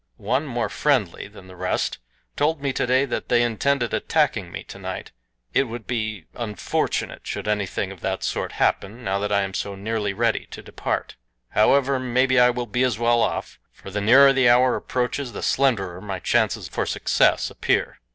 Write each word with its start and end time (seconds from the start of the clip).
One, 0.17 0.47
more 0.47 0.67
friendly 0.67 1.27
than 1.27 1.45
the 1.45 1.55
rest, 1.55 1.99
told 2.35 2.59
me 2.59 2.73
today 2.73 3.05
that 3.05 3.29
they 3.29 3.43
intended 3.43 3.93
attacking 3.93 4.51
me 4.51 4.63
tonight. 4.63 5.11
It 5.53 5.65
would 5.65 5.85
be 5.85 6.25
unfortunate 6.33 7.27
should 7.27 7.47
anything 7.47 7.91
of 7.91 8.01
that 8.01 8.23
sort 8.23 8.53
happen 8.53 9.03
now 9.03 9.19
that 9.19 9.31
I 9.31 9.41
am 9.43 9.53
so 9.53 9.75
nearly 9.75 10.11
ready 10.11 10.47
to 10.49 10.63
depart. 10.63 11.17
However, 11.49 11.99
maybe 11.99 12.39
I 12.39 12.49
will 12.49 12.65
be 12.65 12.81
as 12.81 12.97
well 12.97 13.21
off, 13.21 13.59
for 13.71 13.91
the 13.91 14.01
nearer 14.01 14.33
the 14.33 14.49
hour 14.49 14.75
approaches, 14.75 15.33
the 15.33 15.43
slenderer 15.43 16.01
my 16.01 16.17
chances 16.17 16.67
for 16.67 16.87
success 16.87 17.51
appear. 17.51 17.99